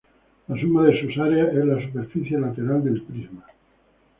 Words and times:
La 0.49 0.57
suma 0.59 0.81
de 0.85 0.99
sus 0.99 1.15
áreas 1.19 1.49
es 1.49 1.63
la 1.63 1.79
superficie 1.79 2.39
lateral 2.39 2.83
del 2.83 3.03
prisma. 3.03 3.45